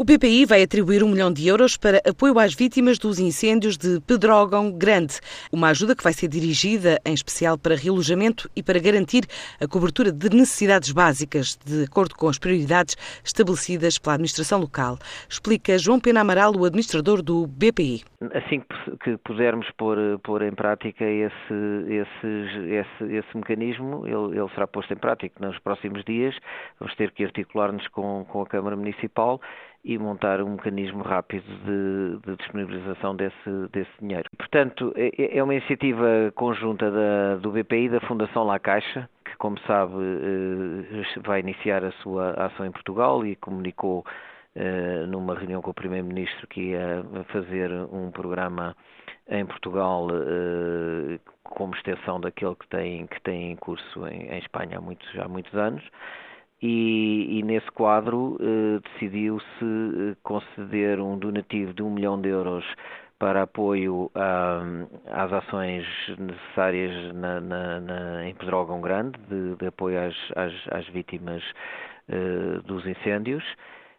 [0.00, 4.00] O BPI vai atribuir um milhão de euros para apoio às vítimas dos incêndios de
[4.02, 5.18] Pedrógão Grande.
[5.52, 9.24] Uma ajuda que vai ser dirigida em especial para realojamento e para garantir
[9.60, 14.98] a cobertura de necessidades básicas, de acordo com as prioridades estabelecidas pela administração local.
[15.28, 18.04] Explica João Pena Amaral, o administrador do BPI.
[18.34, 18.62] Assim
[19.02, 21.54] que pudermos pôr, pôr em prática esse,
[21.88, 26.36] esse, esse, esse mecanismo, ele, ele, será posto em prática nos próximos dias.
[26.78, 29.40] Vamos ter que articular-nos com, com a Câmara Municipal
[29.88, 34.28] e montar um mecanismo rápido de, de disponibilização desse, desse, dinheiro.
[34.36, 39.08] Portanto, é, é, é uma iniciativa conjunta da, do BPI e da Fundação La Caixa,
[39.24, 44.04] que, como sabe, eh, vai iniciar a sua ação em Portugal e comunicou
[44.54, 48.76] eh, numa reunião com o Primeiro-Ministro que ia fazer um programa
[49.26, 54.76] em Portugal eh, como extensão daquele que tem, que tem em curso em, em Espanha
[54.76, 55.82] há muitos, há muitos anos
[56.60, 62.64] e, e nesse quadro eh, decidiu-se eh, conceder um donativo de um milhão de euros
[63.18, 64.62] para apoio a,
[65.24, 65.84] às ações
[66.18, 71.42] necessárias na, na, na, em Pedrógão Grande, de, de apoio às, às, às vítimas
[72.08, 73.44] eh, dos incêndios.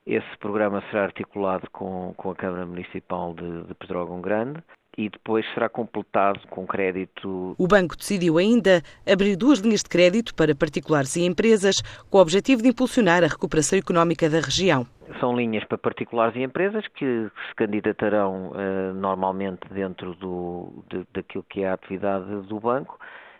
[0.05, 4.61] Esse programa será articulado com, com a Câmara Municipal de, de Pedrógão Grande
[4.99, 7.55] e depois será completado com crédito.
[7.57, 12.21] O banco decidiu ainda abrir duas linhas de crédito para particulares e empresas, com o
[12.21, 14.85] objetivo de impulsionar a recuperação económica da região.
[15.21, 21.45] São linhas para particulares e empresas que se candidatarão uh, normalmente dentro do, de, daquilo
[21.49, 22.99] que é a atividade do banco.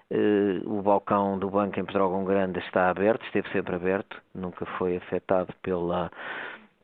[0.10, 4.96] Uh, o balcão do banco em Pedrógão Grande está aberto, esteve sempre aberto, nunca foi
[4.96, 6.10] afetado pela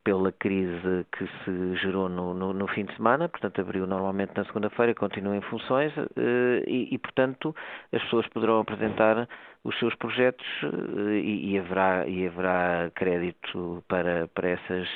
[0.06, 4.46] pela crise que se gerou no, no, no, fim de semana, portanto abriu normalmente na
[4.46, 7.54] segunda-feira, continua em funções eh, e, e, portanto,
[7.92, 9.28] as pessoas poderão apresentar
[9.64, 14.88] os seus projetos eh, e, e, haverá, e haverá crédito para, para essas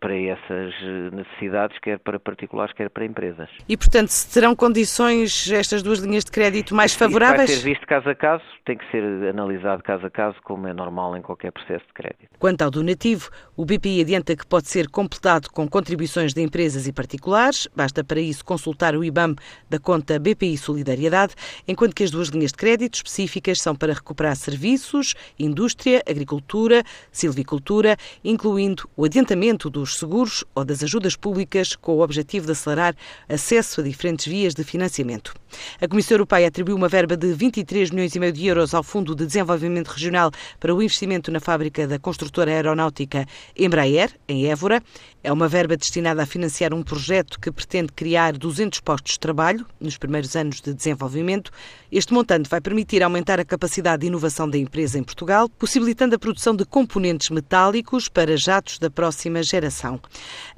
[0.00, 3.48] para essas eh, necessidades, quer para particulares, quer para empresas.
[3.68, 7.48] E, portanto, terão condições estas duas linhas de crédito mais favoráveis?
[7.48, 10.66] Isso vai ser visto caso a caso, tem que ser analisado caso a caso, como
[10.66, 12.28] é normal em qualquer processo de crédito.
[12.38, 16.92] Quanto ao donativo, o BPI adianta que pode ser completado com contribuições de empresas e
[16.92, 19.36] particulares, basta para isso consultar o IBAM
[19.70, 21.34] da conta BPI Solidariedade,
[21.68, 27.96] enquanto que as duas linhas de crédito específicas são para recuperar serviços, indústria, agricultura, silvicultura,
[28.24, 32.94] incluindo o adiantamento dos seguros ou das ajudas públicas com o objetivo de acelerar
[33.28, 35.34] acesso a diferentes vias de financiamento.
[35.80, 39.14] A Comissão Europeia atribuiu uma verba de 23 milhões e meio de euros ao Fundo
[39.14, 40.30] de Desenvolvimento Regional
[40.60, 44.82] para o investimento na fábrica da construtora aeronáutica Embraer, em Évora.
[45.22, 49.66] É uma verba destinada a financiar um projeto que pretende criar 200 postos de trabalho
[49.80, 51.50] nos primeiros anos de desenvolvimento.
[51.90, 56.18] Este montante vai permitir aumentar a capacidade de inovação da empresa em Portugal, possibilitando a
[56.18, 60.00] produção de componentes metálicos para jatos da próxima geração geração.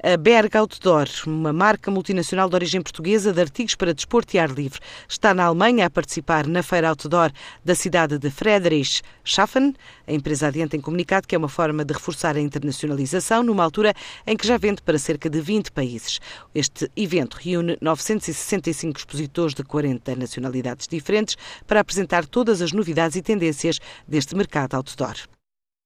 [0.03, 4.49] A Berg Outdoor, uma marca multinacional de origem portuguesa de artigos para desporto e ar
[4.49, 4.79] livre,
[5.09, 7.31] está na Alemanha a participar na feira outdoor
[7.65, 9.73] da cidade de Friedrichshafen.
[10.07, 13.93] A empresa adianta em comunicado que é uma forma de reforçar a internacionalização numa altura
[14.27, 16.19] em que já vende para cerca de 20 países.
[16.53, 21.35] Este evento reúne 965 expositores de 40 nacionalidades diferentes
[21.65, 25.15] para apresentar todas as novidades e tendências deste mercado outdoor.